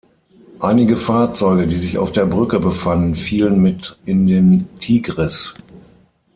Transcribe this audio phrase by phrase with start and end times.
[0.59, 5.53] Einige Fahrzeuge, die sich auf der Brücke befanden, fielen mit in den Tigris.